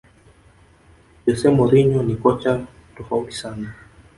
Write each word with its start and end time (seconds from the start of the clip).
jose 1.23 1.47
mourinho 1.57 1.99
ni 2.03 2.15
kocha 2.21 2.51
tofautisana 2.95 3.67